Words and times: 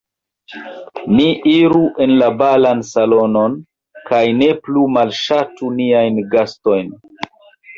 Ni 1.17 1.25
iru 1.51 1.81
en 2.05 2.13
la 2.21 2.29
balan 2.39 2.81
salonon 2.87 3.59
kaj 4.09 4.23
ne 4.41 4.49
plu 4.69 4.87
malŝatu 4.97 5.71
niajn 5.81 6.19
gastojn. 6.33 6.91